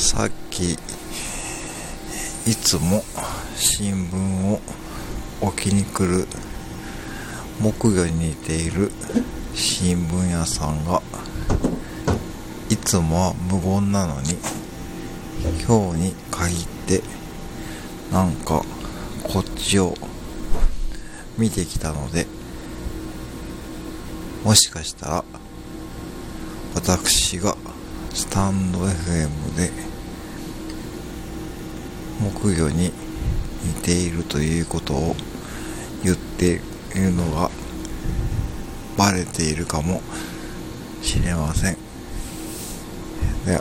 [0.00, 0.76] さっきい
[2.54, 3.02] つも
[3.54, 4.58] 新聞を
[5.42, 6.26] 置きに来る
[7.60, 8.90] 木魚に似ている
[9.54, 11.02] 新聞屋さんが
[12.70, 14.38] いつもは無言なのに
[15.68, 17.02] 今日に限って
[18.10, 18.64] なんか
[19.22, 19.94] こっちを
[21.36, 22.26] 見てきたので
[24.44, 25.24] もしかしたら
[26.74, 27.54] 私が
[28.14, 29.89] スタンド FM で
[32.20, 32.92] 木魚に
[33.64, 35.16] 似ているということを
[36.04, 36.60] 言って
[36.94, 37.50] いるのが
[38.96, 40.02] バレているかも
[41.02, 41.76] しれません。
[43.46, 43.60] で